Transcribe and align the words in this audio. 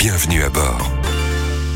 bienvenue 0.00 0.42
à 0.42 0.48
bord. 0.48 0.99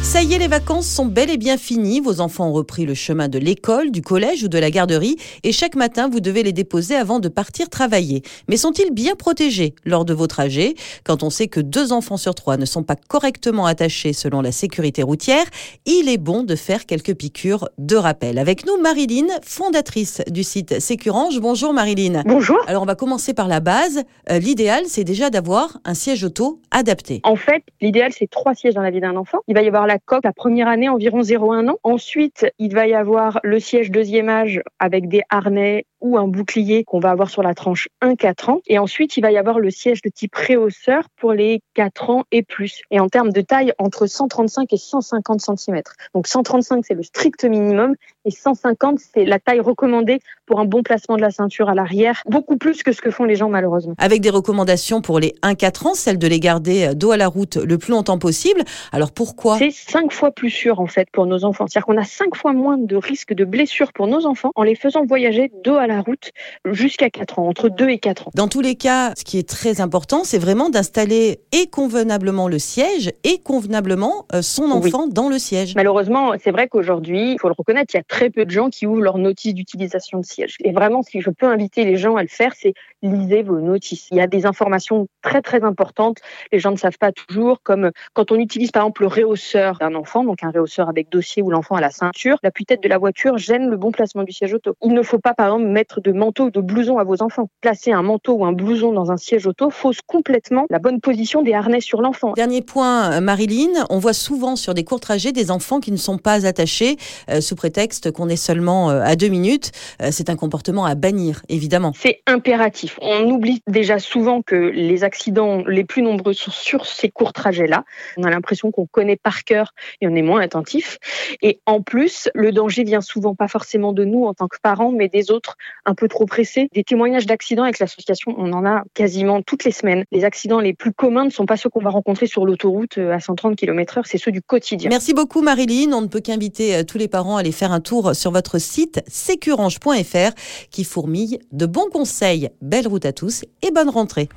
Ça 0.04 0.22
y 0.22 0.34
est, 0.34 0.38
les 0.38 0.48
vacances 0.48 0.86
sont 0.86 1.06
bel 1.06 1.30
et 1.30 1.38
bien 1.38 1.56
finies. 1.56 1.98
Vos 1.98 2.20
enfants 2.20 2.48
ont 2.48 2.52
repris 2.52 2.84
le 2.84 2.94
chemin 2.94 3.28
de 3.28 3.38
l'école, 3.38 3.90
du 3.90 4.02
collège 4.02 4.44
ou 4.44 4.48
de 4.48 4.58
la 4.58 4.70
garderie 4.70 5.16
et 5.42 5.50
chaque 5.50 5.74
matin, 5.74 6.08
vous 6.08 6.20
devez 6.20 6.42
les 6.42 6.52
déposer 6.52 6.94
avant 6.94 7.18
de 7.18 7.28
partir 7.28 7.68
travailler. 7.70 8.22
Mais 8.46 8.56
sont-ils 8.56 8.92
bien 8.92 9.16
protégés 9.16 9.74
lors 9.84 10.04
de 10.04 10.12
vos 10.12 10.26
trajets? 10.26 10.74
Quand 11.04 11.22
on 11.22 11.30
sait 11.30 11.48
que 11.48 11.58
deux 11.58 11.90
enfants 11.90 12.18
sur 12.18 12.34
trois 12.34 12.58
ne 12.58 12.66
sont 12.66 12.82
pas 12.84 12.96
correctement 12.96 13.64
attachés 13.66 14.12
selon 14.12 14.42
la 14.42 14.52
sécurité 14.52 15.02
routière, 15.02 15.46
il 15.86 16.08
est 16.08 16.18
bon 16.18 16.44
de 16.44 16.54
faire 16.54 16.86
quelques 16.86 17.14
piqûres 17.14 17.68
de 17.78 17.96
rappel. 17.96 18.38
Avec 18.38 18.66
nous, 18.66 18.80
Marilyn, 18.80 19.26
fondatrice 19.42 20.20
du 20.28 20.44
site 20.44 20.80
Sécurange. 20.80 21.40
Bonjour 21.40 21.72
Marilyn. 21.72 22.22
Bonjour. 22.26 22.58
Alors 22.68 22.82
on 22.82 22.86
va 22.86 22.94
commencer 22.94 23.32
par 23.32 23.48
la 23.48 23.60
base. 23.60 24.02
Euh, 24.30 24.38
l'idéal, 24.38 24.84
c'est 24.86 25.04
déjà 25.04 25.30
d'avoir 25.30 25.78
un 25.84 25.94
siège 25.94 26.22
auto 26.22 26.60
adapté. 26.70 27.20
En 27.24 27.36
fait, 27.36 27.64
l'idéal, 27.80 28.12
c'est 28.12 28.30
trois 28.30 28.54
sièges 28.54 28.74
dans 28.74 28.82
la 28.82 28.90
vie 28.90 29.00
d'un 29.00 29.16
enfant. 29.16 29.38
Il 29.48 29.54
va 29.54 29.62
y 29.62 29.66
avoir 29.66 29.86
la 29.86 29.93
coque 29.98 30.24
la 30.24 30.32
première 30.32 30.68
année, 30.68 30.88
environ 30.88 31.20
0,1 31.20 31.68
an. 31.68 31.78
Ensuite, 31.82 32.46
il 32.58 32.74
va 32.74 32.86
y 32.86 32.94
avoir 32.94 33.40
le 33.42 33.58
siège 33.58 33.90
deuxième 33.90 34.28
âge 34.28 34.60
avec 34.78 35.08
des 35.08 35.22
harnais 35.30 35.86
ou 36.04 36.18
un 36.18 36.28
bouclier 36.28 36.84
qu'on 36.84 37.00
va 37.00 37.10
avoir 37.10 37.30
sur 37.30 37.42
la 37.42 37.54
tranche 37.54 37.88
1-4 38.02 38.50
ans. 38.50 38.60
Et 38.66 38.78
ensuite, 38.78 39.16
il 39.16 39.22
va 39.22 39.32
y 39.32 39.38
avoir 39.38 39.58
le 39.58 39.70
siège 39.70 40.02
de 40.02 40.10
type 40.10 40.34
réhausseur 40.34 41.04
pour 41.16 41.32
les 41.32 41.62
4 41.72 42.10
ans 42.10 42.24
et 42.30 42.42
plus. 42.42 42.82
Et 42.90 43.00
en 43.00 43.08
termes 43.08 43.32
de 43.32 43.40
taille, 43.40 43.72
entre 43.78 44.06
135 44.06 44.70
et 44.72 44.76
150 44.76 45.40
cm. 45.40 45.80
Donc 46.14 46.26
135, 46.26 46.84
c'est 46.86 46.94
le 46.94 47.02
strict 47.02 47.44
minimum 47.44 47.94
et 48.26 48.30
150, 48.30 48.98
c'est 48.98 49.24
la 49.24 49.38
taille 49.38 49.60
recommandée 49.60 50.20
pour 50.46 50.60
un 50.60 50.66
bon 50.66 50.82
placement 50.82 51.16
de 51.16 51.22
la 51.22 51.30
ceinture 51.30 51.70
à 51.70 51.74
l'arrière, 51.74 52.22
beaucoup 52.26 52.58
plus 52.58 52.82
que 52.82 52.92
ce 52.92 53.00
que 53.00 53.10
font 53.10 53.24
les 53.24 53.36
gens 53.36 53.48
malheureusement. 53.48 53.94
Avec 53.96 54.20
des 54.20 54.30
recommandations 54.30 55.00
pour 55.00 55.18
les 55.18 55.34
1-4 55.42 55.88
ans, 55.88 55.94
celle 55.94 56.18
de 56.18 56.26
les 56.26 56.38
garder 56.38 56.94
dos 56.94 57.12
à 57.12 57.16
la 57.16 57.28
route 57.28 57.56
le 57.56 57.78
plus 57.78 57.92
longtemps 57.92 58.18
possible. 58.18 58.62
Alors 58.92 59.10
pourquoi? 59.10 59.56
C'est 59.56 59.70
5 59.70 60.12
fois 60.12 60.30
plus 60.30 60.50
sûr 60.50 60.80
en 60.80 60.86
fait 60.86 61.08
pour 61.10 61.24
nos 61.24 61.44
enfants. 61.44 61.66
C'est-à-dire 61.66 61.86
qu'on 61.86 61.96
a 61.96 62.04
5 62.04 62.36
fois 62.36 62.52
moins 62.52 62.76
de 62.76 62.96
risques 62.96 63.32
de 63.32 63.46
blessures 63.46 63.92
pour 63.94 64.06
nos 64.06 64.26
enfants 64.26 64.50
en 64.54 64.64
les 64.64 64.74
faisant 64.74 65.06
voyager 65.06 65.50
dos 65.64 65.76
à 65.76 65.86
la 65.86 65.93
route 66.00 66.30
jusqu'à 66.64 67.10
4 67.10 67.38
ans, 67.38 67.48
entre 67.48 67.68
2 67.68 67.88
et 67.88 67.98
4 67.98 68.28
ans. 68.28 68.30
Dans 68.34 68.48
tous 68.48 68.60
les 68.60 68.74
cas, 68.74 69.12
ce 69.16 69.24
qui 69.24 69.38
est 69.38 69.48
très 69.48 69.80
important, 69.80 70.24
c'est 70.24 70.38
vraiment 70.38 70.70
d'installer 70.70 71.40
et 71.52 71.66
convenablement 71.66 72.48
le 72.48 72.58
siège 72.58 73.12
et 73.24 73.38
convenablement 73.38 74.26
euh, 74.34 74.42
son 74.42 74.70
enfant 74.70 75.06
dans 75.06 75.28
le 75.28 75.38
siège. 75.38 75.74
Malheureusement, 75.74 76.32
c'est 76.42 76.50
vrai 76.50 76.68
qu'aujourd'hui, 76.68 77.32
il 77.32 77.38
faut 77.38 77.48
le 77.48 77.54
reconnaître, 77.56 77.94
il 77.94 77.98
y 77.98 78.00
a 78.00 78.04
très 78.04 78.30
peu 78.30 78.44
de 78.44 78.50
gens 78.50 78.70
qui 78.70 78.86
ouvrent 78.86 79.02
leur 79.02 79.18
notice 79.18 79.54
d'utilisation 79.54 80.18
de 80.18 80.24
siège. 80.24 80.56
Et 80.64 80.72
vraiment, 80.72 81.02
si 81.02 81.20
je 81.20 81.30
peux 81.30 81.46
inviter 81.46 81.84
les 81.84 81.96
gens 81.96 82.16
à 82.16 82.22
le 82.22 82.28
faire, 82.28 82.52
c'est 82.56 82.74
lisez 83.02 83.42
vos 83.42 83.60
notices. 83.60 84.08
Il 84.10 84.16
y 84.16 84.20
a 84.20 84.26
des 84.26 84.46
informations 84.46 85.06
très 85.22 85.42
très 85.42 85.62
importantes. 85.62 86.18
Les 86.52 86.58
gens 86.58 86.70
ne 86.70 86.76
savent 86.76 86.98
pas 86.98 87.12
toujours, 87.12 87.62
comme 87.62 87.90
quand 88.14 88.32
on 88.32 88.36
utilise 88.36 88.70
par 88.70 88.82
exemple 88.82 89.02
le 89.02 89.08
réhausseur 89.08 89.78
d'un 89.78 89.94
enfant, 89.94 90.24
donc 90.24 90.42
un 90.42 90.50
réhausseur 90.50 90.88
avec 90.88 91.10
dossier 91.10 91.42
où 91.42 91.50
l'enfant 91.50 91.76
a 91.76 91.80
la 91.80 91.90
ceinture, 91.90 92.38
la 92.42 92.50
tête 92.50 92.82
de 92.82 92.88
la 92.88 92.98
voiture 92.98 93.36
gêne 93.36 93.68
le 93.68 93.76
bon 93.76 93.90
placement 93.90 94.22
du 94.22 94.32
siège 94.32 94.54
auto. 94.54 94.74
Il 94.82 94.92
ne 94.92 95.02
faut 95.02 95.18
pas 95.18 95.34
par 95.34 95.46
exemple 95.46 95.66
mettre 95.66 95.83
de 96.02 96.12
manteau 96.12 96.44
ou 96.46 96.50
de 96.50 96.60
blouson 96.60 96.98
à 96.98 97.04
vos 97.04 97.22
enfants. 97.22 97.48
Placer 97.60 97.92
un 97.92 98.02
manteau 98.02 98.34
ou 98.34 98.44
un 98.44 98.52
blouson 98.52 98.92
dans 98.92 99.10
un 99.10 99.16
siège 99.16 99.46
auto 99.46 99.70
fausse 99.70 100.00
complètement 100.06 100.66
la 100.70 100.78
bonne 100.78 101.00
position 101.00 101.42
des 101.42 101.54
harnais 101.54 101.80
sur 101.80 102.00
l'enfant. 102.00 102.32
Dernier 102.32 102.62
point, 102.62 103.20
Marilyn, 103.20 103.84
on 103.90 103.98
voit 103.98 104.12
souvent 104.12 104.56
sur 104.56 104.74
des 104.74 104.84
courts 104.84 105.00
trajets 105.00 105.32
des 105.32 105.50
enfants 105.50 105.80
qui 105.80 105.92
ne 105.92 105.96
sont 105.96 106.18
pas 106.18 106.46
attachés 106.46 106.96
euh, 107.30 107.40
sous 107.40 107.56
prétexte 107.56 108.10
qu'on 108.10 108.28
est 108.28 108.36
seulement 108.36 108.90
euh, 108.90 109.00
à 109.02 109.16
deux 109.16 109.28
minutes. 109.28 109.72
Euh, 110.02 110.08
c'est 110.10 110.30
un 110.30 110.36
comportement 110.36 110.84
à 110.84 110.94
bannir, 110.94 111.42
évidemment. 111.48 111.92
C'est 111.94 112.20
impératif. 112.26 112.98
On 113.02 113.30
oublie 113.30 113.62
déjà 113.66 113.98
souvent 113.98 114.42
que 114.42 114.54
les 114.54 115.04
accidents 115.04 115.62
les 115.66 115.84
plus 115.84 116.02
nombreux 116.02 116.32
sont 116.32 116.50
sur 116.50 116.86
ces 116.86 117.10
courts 117.10 117.32
trajets-là. 117.32 117.84
On 118.16 118.24
a 118.24 118.30
l'impression 118.30 118.70
qu'on 118.70 118.86
connaît 118.86 119.16
par 119.16 119.44
cœur 119.44 119.72
et 120.00 120.08
on 120.08 120.14
est 120.14 120.22
moins 120.22 120.40
attentif. 120.40 120.98
Et 121.42 121.60
en 121.66 121.82
plus, 121.82 122.28
le 122.34 122.52
danger 122.52 122.84
vient 122.84 123.00
souvent 123.00 123.34
pas 123.34 123.48
forcément 123.48 123.92
de 123.92 124.04
nous 124.04 124.24
en 124.24 124.34
tant 124.34 124.48
que 124.48 124.56
parents, 124.62 124.92
mais 124.92 125.08
des 125.08 125.30
autres 125.30 125.56
un 125.84 125.94
peu 125.94 126.08
trop 126.08 126.26
pressés. 126.26 126.68
Des 126.72 126.84
témoignages 126.84 127.26
d'accidents 127.26 127.64
avec 127.64 127.78
l'association, 127.78 128.34
on 128.38 128.52
en 128.52 128.64
a 128.64 128.82
quasiment 128.94 129.42
toutes 129.42 129.64
les 129.64 129.72
semaines. 129.72 130.04
Les 130.12 130.24
accidents 130.24 130.60
les 130.60 130.74
plus 130.74 130.92
communs 130.92 131.24
ne 131.24 131.30
sont 131.30 131.46
pas 131.46 131.56
ceux 131.56 131.68
qu'on 131.68 131.82
va 131.82 131.90
rencontrer 131.90 132.26
sur 132.26 132.46
l'autoroute 132.46 132.98
à 132.98 133.20
130 133.20 133.56
km/h, 133.56 134.02
c'est 134.04 134.18
ceux 134.18 134.32
du 134.32 134.42
quotidien. 134.42 134.90
Merci 134.90 135.14
beaucoup 135.14 135.42
Marilyn. 135.42 135.92
On 135.92 136.02
ne 136.02 136.08
peut 136.08 136.20
qu'inviter 136.20 136.84
tous 136.84 136.98
les 136.98 137.08
parents 137.08 137.36
à 137.36 137.40
aller 137.40 137.52
faire 137.52 137.72
un 137.72 137.80
tour 137.80 138.14
sur 138.14 138.30
votre 138.30 138.58
site 138.58 139.02
sécurange.fr 139.06 140.34
qui 140.70 140.84
fourmille 140.84 141.38
de 141.52 141.66
bons 141.66 141.88
conseils. 141.90 142.50
Belle 142.60 142.88
route 142.88 143.04
à 143.04 143.12
tous 143.12 143.44
et 143.62 143.70
bonne 143.70 143.90
rentrée. 143.90 144.28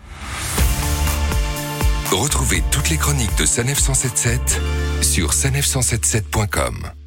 Retrouvez 2.11 2.63
toutes 2.71 2.89
les 2.89 2.97
chroniques 2.97 3.37
de 3.37 3.45
Sanef 3.45 3.79
177 3.79 4.61
sur 5.01 5.31
sanef177.com. 5.31 7.06